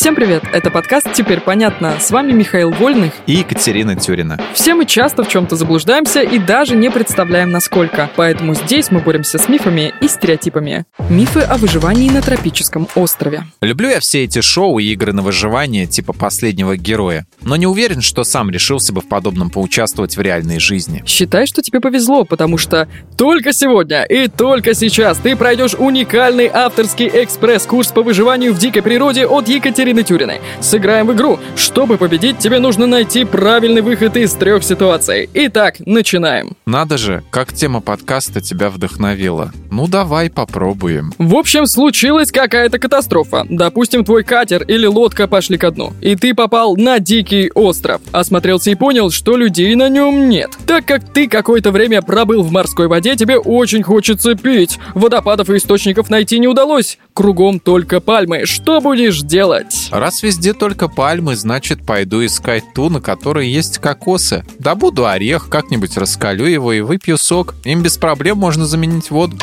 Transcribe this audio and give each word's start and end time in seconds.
Всем 0.00 0.14
привет! 0.14 0.44
Это 0.50 0.70
подкаст 0.70 1.12
«Теперь 1.12 1.40
понятно». 1.40 2.00
С 2.00 2.10
вами 2.10 2.32
Михаил 2.32 2.70
Вольных 2.70 3.12
и 3.26 3.34
Екатерина 3.34 3.96
Тюрина. 3.96 4.40
Все 4.54 4.72
мы 4.72 4.86
часто 4.86 5.22
в 5.22 5.28
чем-то 5.28 5.56
заблуждаемся 5.56 6.22
и 6.22 6.38
даже 6.38 6.74
не 6.74 6.90
представляем, 6.90 7.50
насколько. 7.50 8.08
Поэтому 8.16 8.54
здесь 8.54 8.90
мы 8.90 9.00
боремся 9.00 9.36
с 9.36 9.46
мифами 9.50 9.92
и 10.00 10.08
стереотипами. 10.08 10.86
Мифы 11.10 11.40
о 11.40 11.58
выживании 11.58 12.08
на 12.08 12.22
тропическом 12.22 12.88
острове. 12.94 13.42
Люблю 13.60 13.90
я 13.90 14.00
все 14.00 14.24
эти 14.24 14.40
шоу 14.40 14.78
и 14.78 14.84
игры 14.84 15.12
на 15.12 15.20
выживание 15.20 15.84
типа 15.84 16.14
«Последнего 16.14 16.78
героя», 16.78 17.26
но 17.42 17.56
не 17.56 17.66
уверен, 17.66 18.00
что 18.00 18.24
сам 18.24 18.48
решился 18.48 18.94
бы 18.94 19.02
в 19.02 19.06
подобном 19.06 19.50
поучаствовать 19.50 20.16
в 20.16 20.20
реальной 20.22 20.60
жизни. 20.60 21.02
Считай, 21.04 21.44
что 21.44 21.60
тебе 21.60 21.80
повезло, 21.80 22.24
потому 22.24 22.56
что 22.56 22.88
только 23.18 23.52
сегодня 23.52 24.04
и 24.04 24.28
только 24.28 24.72
сейчас 24.72 25.18
ты 25.18 25.36
пройдешь 25.36 25.74
уникальный 25.74 26.46
авторский 26.46 27.10
экспресс-курс 27.12 27.88
по 27.88 28.02
выживанию 28.02 28.54
в 28.54 28.58
дикой 28.58 28.80
природе 28.80 29.26
от 29.26 29.46
Екатерины 29.46 29.89
Тюриной. 30.02 30.40
Сыграем 30.60 31.06
в 31.06 31.12
игру. 31.12 31.38
Чтобы 31.56 31.98
победить, 31.98 32.38
тебе 32.38 32.58
нужно 32.58 32.86
найти 32.86 33.24
правильный 33.24 33.82
выход 33.82 34.16
из 34.16 34.32
трех 34.32 34.62
ситуаций. 34.64 35.28
Итак, 35.34 35.76
начинаем. 35.84 36.56
Надо 36.66 36.98
же, 36.98 37.22
как 37.30 37.52
тема 37.52 37.80
подкаста 37.80 38.40
тебя 38.40 38.70
вдохновила. 38.70 39.52
Ну 39.70 39.86
давай 39.86 40.30
попробуем. 40.30 41.12
В 41.18 41.34
общем, 41.36 41.66
случилась 41.66 42.32
какая-то 42.32 42.78
катастрофа. 42.78 43.46
Допустим, 43.48 44.04
твой 44.04 44.24
катер 44.24 44.62
или 44.62 44.86
лодка 44.86 45.26
пошли 45.28 45.58
ко 45.58 45.70
дну, 45.70 45.92
и 46.00 46.16
ты 46.16 46.34
попал 46.34 46.76
на 46.76 46.98
дикий 46.98 47.50
остров. 47.54 48.00
Осмотрелся 48.12 48.70
и 48.70 48.74
понял, 48.74 49.10
что 49.10 49.36
людей 49.36 49.74
на 49.74 49.88
нем 49.88 50.28
нет. 50.28 50.50
Так 50.66 50.84
как 50.86 51.12
ты 51.12 51.28
какое-то 51.28 51.70
время 51.70 52.02
пробыл 52.02 52.42
в 52.42 52.52
морской 52.52 52.88
воде, 52.88 53.16
тебе 53.16 53.38
очень 53.38 53.82
хочется 53.82 54.34
пить. 54.34 54.78
Водопадов 54.94 55.50
и 55.50 55.56
источников 55.56 56.10
найти 56.10 56.38
не 56.38 56.48
удалось. 56.48 56.98
Кругом 57.14 57.60
только 57.60 58.00
пальмы. 58.00 58.46
Что 58.46 58.80
будешь 58.80 59.20
делать? 59.20 59.79
Делать? 59.88 60.00
Раз 60.00 60.22
везде 60.22 60.52
только 60.52 60.88
пальмы, 60.88 61.36
значит, 61.36 61.84
пойду 61.84 62.24
искать 62.24 62.64
ту, 62.74 62.88
на 62.90 63.00
которой 63.00 63.48
есть 63.48 63.78
кокосы. 63.78 64.44
Добуду 64.58 65.06
орех, 65.06 65.48
как-нибудь 65.48 65.96
раскалю 65.96 66.46
его 66.46 66.72
и 66.72 66.80
выпью 66.80 67.18
сок. 67.18 67.54
Им 67.64 67.82
без 67.82 67.96
проблем 67.96 68.38
можно 68.38 68.66
заменить 68.66 69.10
воду. 69.10 69.36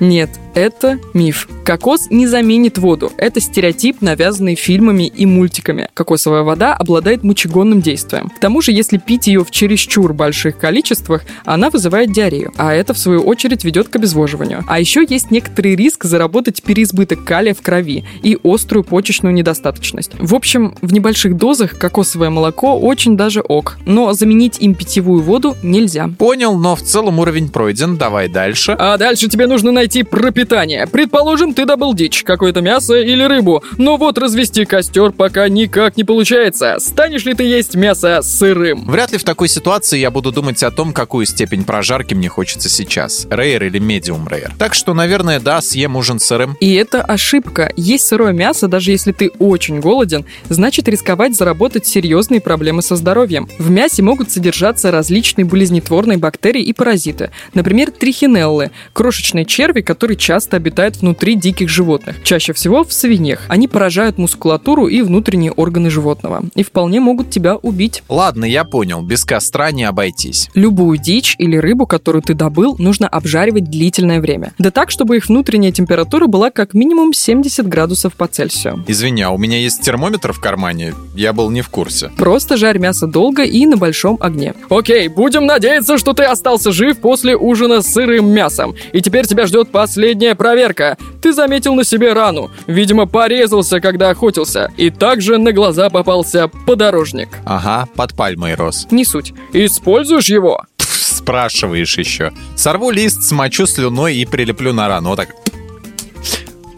Нет, 0.00 0.30
это 0.54 0.98
миф. 1.14 1.48
Кокос 1.64 2.10
не 2.10 2.26
заменит 2.26 2.78
воду. 2.78 3.12
Это 3.16 3.40
стереотип, 3.40 4.00
навязанный 4.00 4.54
фильмами 4.54 5.06
и 5.06 5.26
мультиками. 5.26 5.88
Кокосовая 5.94 6.42
вода 6.42 6.74
обладает 6.74 7.22
мочегонным 7.22 7.80
действием. 7.80 8.30
К 8.30 8.38
тому 8.40 8.60
же, 8.60 8.72
если 8.72 8.98
пить 8.98 9.26
ее 9.26 9.44
в 9.44 9.50
чересчур 9.50 10.12
больших 10.12 10.58
количествах, 10.58 11.22
она 11.44 11.70
вызывает 11.70 12.12
диарею, 12.12 12.52
а 12.56 12.74
это, 12.74 12.94
в 12.94 12.98
свою 12.98 13.22
очередь, 13.22 13.64
ведет 13.64 13.88
к 13.88 13.96
обезвоживанию. 13.96 14.64
А 14.66 14.80
еще 14.80 15.04
есть 15.08 15.30
некоторый 15.30 15.76
риск 15.76 16.04
заработать 16.04 16.62
переизбыток 16.62 17.24
калия 17.24 17.54
в 17.54 17.62
крови 17.62 18.04
и 18.22 18.38
острую 18.42 18.84
почечную 18.84 19.34
недостаточность. 19.34 20.12
В 20.18 20.34
общем, 20.34 20.74
в 20.82 20.92
небольших 20.92 21.36
дозах 21.36 21.78
кокосовое 21.78 22.30
молоко 22.30 22.78
очень 22.78 23.16
даже 23.16 23.40
ок, 23.40 23.78
но 23.86 24.12
заменить 24.12 24.58
им 24.60 24.74
питьевую 24.74 25.22
воду 25.22 25.56
нельзя. 25.62 26.10
Понял, 26.18 26.58
но 26.58 26.76
в 26.76 26.82
целом 26.82 27.20
уровень 27.20 27.48
пройден. 27.48 27.96
Давай 27.96 28.28
дальше. 28.28 28.76
А 28.78 28.96
дальше 28.98 29.28
тебе 29.28 29.46
нужно 29.46 29.72
найти 29.72 30.02
пропитание 30.02 30.41
питания. 30.42 30.88
Предположим, 30.88 31.54
ты 31.54 31.64
добыл 31.64 31.94
дичь, 31.94 32.24
какое-то 32.24 32.62
мясо 32.62 32.96
или 32.96 33.22
рыбу, 33.22 33.62
но 33.78 33.96
вот 33.96 34.18
развести 34.18 34.64
костер 34.64 35.12
пока 35.12 35.48
никак 35.48 35.96
не 35.96 36.02
получается. 36.02 36.78
Станешь 36.80 37.24
ли 37.24 37.34
ты 37.34 37.44
есть 37.44 37.76
мясо 37.76 38.22
сырым? 38.22 38.90
Вряд 38.90 39.12
ли 39.12 39.18
в 39.18 39.24
такой 39.24 39.46
ситуации 39.46 40.00
я 40.00 40.10
буду 40.10 40.32
думать 40.32 40.60
о 40.64 40.72
том, 40.72 40.92
какую 40.92 41.26
степень 41.26 41.62
прожарки 41.62 42.14
мне 42.14 42.28
хочется 42.28 42.68
сейчас. 42.68 43.28
Рейер 43.30 43.62
или 43.62 43.78
медиум 43.78 44.26
рейер. 44.26 44.50
Так 44.58 44.74
что, 44.74 44.94
наверное, 44.94 45.38
да, 45.38 45.60
съем 45.60 45.94
ужин 45.94 46.18
сырым. 46.18 46.56
И 46.58 46.74
это 46.74 47.02
ошибка. 47.02 47.70
Есть 47.76 48.08
сырое 48.08 48.32
мясо, 48.32 48.66
даже 48.66 48.90
если 48.90 49.12
ты 49.12 49.30
очень 49.38 49.78
голоден, 49.78 50.24
значит 50.48 50.88
рисковать 50.88 51.36
заработать 51.36 51.86
серьезные 51.86 52.40
проблемы 52.40 52.82
со 52.82 52.96
здоровьем. 52.96 53.48
В 53.58 53.70
мясе 53.70 54.02
могут 54.02 54.32
содержаться 54.32 54.90
различные 54.90 55.44
болезнетворные 55.44 56.18
бактерии 56.18 56.64
и 56.64 56.72
паразиты. 56.72 57.30
Например, 57.54 57.92
трихинеллы, 57.92 58.72
крошечные 58.92 59.44
черви, 59.44 59.82
которые 59.82 60.16
часто 60.16 60.31
часто 60.32 60.56
обитают 60.56 60.96
внутри 60.96 61.34
диких 61.34 61.68
животных, 61.68 62.22
чаще 62.22 62.54
всего 62.54 62.84
в 62.84 62.92
свиньях. 62.94 63.40
Они 63.48 63.68
поражают 63.68 64.16
мускулатуру 64.16 64.86
и 64.86 65.02
внутренние 65.02 65.52
органы 65.52 65.90
животного 65.90 66.42
и 66.54 66.62
вполне 66.62 67.00
могут 67.00 67.28
тебя 67.28 67.56
убить. 67.56 68.02
Ладно, 68.08 68.46
я 68.46 68.64
понял, 68.64 69.02
без 69.02 69.26
костра 69.26 69.70
не 69.72 69.84
обойтись. 69.84 70.48
Любую 70.54 70.96
дичь 70.96 71.36
или 71.38 71.58
рыбу, 71.58 71.86
которую 71.86 72.22
ты 72.22 72.32
добыл, 72.32 72.76
нужно 72.78 73.08
обжаривать 73.08 73.64
длительное 73.64 74.22
время. 74.22 74.54
Да 74.56 74.70
так, 74.70 74.90
чтобы 74.90 75.18
их 75.18 75.28
внутренняя 75.28 75.70
температура 75.70 76.26
была 76.26 76.50
как 76.50 76.72
минимум 76.72 77.12
70 77.12 77.68
градусов 77.68 78.14
по 78.14 78.26
Цельсию. 78.26 78.82
Извини, 78.88 79.20
а 79.20 79.32
у 79.32 79.36
меня 79.36 79.58
есть 79.58 79.82
термометр 79.82 80.32
в 80.32 80.40
кармане? 80.40 80.94
Я 81.14 81.34
был 81.34 81.50
не 81.50 81.60
в 81.60 81.68
курсе. 81.68 82.10
Просто 82.16 82.56
жарь 82.56 82.78
мясо 82.78 83.06
долго 83.06 83.42
и 83.42 83.66
на 83.66 83.76
большом 83.76 84.16
огне. 84.18 84.54
Окей, 84.70 85.08
будем 85.08 85.44
надеяться, 85.44 85.98
что 85.98 86.14
ты 86.14 86.24
остался 86.24 86.72
жив 86.72 86.98
после 87.00 87.36
ужина 87.36 87.82
с 87.82 87.92
сырым 87.92 88.30
мясом. 88.30 88.74
И 88.94 89.02
теперь 89.02 89.26
тебя 89.26 89.44
ждет 89.44 89.68
последний 89.68 90.21
Последняя 90.22 90.36
проверка. 90.36 90.96
Ты 91.20 91.32
заметил 91.32 91.74
на 91.74 91.82
себе 91.82 92.12
рану. 92.12 92.48
Видимо, 92.68 93.06
порезался, 93.06 93.80
когда 93.80 94.10
охотился. 94.10 94.70
И 94.76 94.88
также 94.88 95.36
на 95.36 95.50
глаза 95.50 95.90
попался 95.90 96.46
подорожник. 96.46 97.28
Ага, 97.44 97.88
под 97.96 98.14
пальмой 98.14 98.54
рос. 98.54 98.86
Не 98.92 99.04
суть. 99.04 99.34
Используешь 99.52 100.28
его? 100.28 100.62
спрашиваешь 100.78 101.98
еще. 101.98 102.32
Сорву 102.54 102.92
лист, 102.92 103.24
смочу 103.24 103.66
слюной 103.66 104.16
и 104.16 104.24
прилеплю 104.24 104.72
на 104.72 104.86
рану. 104.86 105.08
Вот 105.08 105.16
так. 105.16 105.34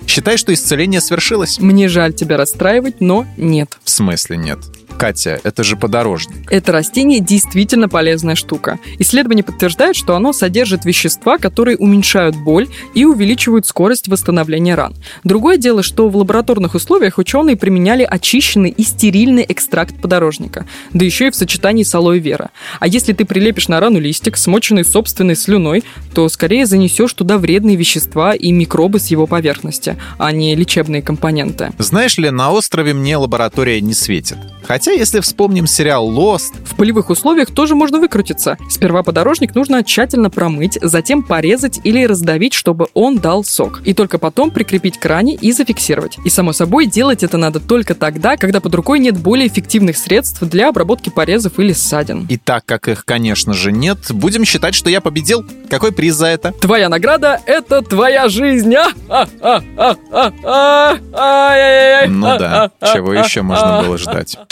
Считай, 0.07 0.39
что 0.39 0.55
исцеление 0.55 1.03
свершилось. 1.03 1.59
Мне 1.59 1.89
жаль 1.89 2.15
тебя 2.15 2.39
расстраивать, 2.39 3.03
но 3.03 3.27
нет. 3.37 3.77
В 3.85 3.91
смысле 3.91 4.39
нет? 4.39 4.59
Катя, 4.99 5.41
это 5.43 5.65
же 5.65 5.77
подорожник. 5.77 6.51
Это 6.51 6.73
растение 6.73 7.21
действительно 7.21 7.89
полезная 7.89 8.35
штука. 8.35 8.79
Исследования 8.99 9.43
подтверждают, 9.43 9.97
что 9.97 10.17
оно 10.17 10.33
содержит 10.33 10.85
вещества, 10.85 11.39
которые 11.39 11.77
уменьшают 11.77 12.37
боль 12.37 12.69
и 12.95 13.05
увеличивают 13.05 13.67
скорость 13.67 14.09
восстановления 14.09 14.75
ран. 14.75 14.95
Другое 15.25 15.57
дело, 15.57 15.83
что 15.83 16.09
в 16.09 16.17
лабораторных 16.17 16.75
условиях 16.75 17.19
ученые 17.19 17.57
применяли 17.57 18.03
очищенный 18.03 18.71
и 18.71 18.83
стерильный 18.83 19.45
экстракт 19.49 20.01
подорожника, 20.01 20.67
да 20.93 21.05
еще 21.05 21.29
и 21.29 21.31
в 21.31 21.35
сочетании 21.35 21.83
с 21.83 21.95
алоэ 21.95 22.19
вера. 22.19 22.51
А 22.81 22.87
если 22.87 23.13
ты 23.13 23.25
прилепишь 23.25 23.69
на 23.69 23.81
рану 23.81 23.99
листик, 23.99 24.37
смоченный 24.37 24.85
собственной 24.85 25.37
слюной, 25.37 25.85
то 26.15 26.29
скорее 26.29 26.67
занесешь 26.67 27.13
туда 27.13 27.39
вредные 27.39 27.77
вещества 27.77 28.35
и 28.35 28.53
микробы 28.53 29.01
с 29.01 29.09
его 29.09 29.27
поверхности, 29.27 29.97
а 30.19 30.33
не 30.33 30.55
лечебные 30.55 31.03
компоненты. 31.03 31.73
Знаешь 31.79 32.19
ли, 32.19 32.31
на 32.31 32.53
острове 32.53 32.95
мне 32.95 33.17
лаборатория 33.17 33.81
не 33.81 33.95
светит. 33.95 34.39
Хотя, 34.67 34.93
если 34.93 35.21
вспомним 35.21 35.67
сериал 35.67 36.11
Lost... 36.11 36.53
В 36.65 36.77
полевых 36.77 37.11
условиях 37.11 37.51
тоже 37.51 37.75
можно 37.75 37.99
выкрутиться. 37.99 38.57
Сперва 38.69 39.03
подорожник 39.03 39.55
нужно 39.55 39.85
тщательно 39.85 40.31
промыть, 40.31 40.79
затем 40.83 41.23
порезать 41.23 41.81
или 41.85 42.05
раздавить, 42.05 42.55
чтобы 42.55 42.89
он 42.95 43.19
дал 43.19 43.45
сок. 43.45 43.81
И 43.85 43.95
только 43.95 44.19
потом 44.19 44.51
прикрепить 44.51 44.99
к 44.99 45.05
ране 45.07 45.35
и 45.35 45.53
зафиксировать. 45.53 46.17
И, 46.25 46.31
само 46.31 46.53
собой, 46.53 46.87
делать 46.87 47.23
это 47.23 47.37
надо 47.37 47.61
только 47.61 47.95
тогда, 47.95 48.37
когда 48.37 48.61
под 48.61 48.75
рукой 48.75 48.99
нет 48.99 49.17
более 49.17 49.47
эффективных 49.47 49.97
средств 49.97 50.43
для 50.43 50.69
обработки 50.69 51.11
порезов 51.11 51.59
или 51.59 51.73
ссадин. 51.73 52.27
И 52.29 52.37
так 52.37 52.65
как 52.65 52.89
их, 52.89 53.05
конечно 53.05 53.53
же, 53.53 53.71
нет, 53.73 53.99
будем 54.11 54.45
считать, 54.45 54.75
что 54.75 54.91
я 54.91 55.01
победил. 55.01 55.45
Какой 55.69 55.93
приз 55.93 56.15
за 56.15 56.27
это? 56.27 56.53
Твоя 56.53 56.89
награда— 56.89 57.41
это 57.47 57.83
твоя 57.83 58.29
жизнь! 58.29 58.75
А, 58.75 58.95
а, 59.41 59.63
а, 59.77 60.97
ну 62.09 62.39
да, 62.39 62.71
чего 62.93 63.13
еще 63.13 63.43
можно 63.43 63.83
было 63.83 63.99
ждать? 63.99 64.39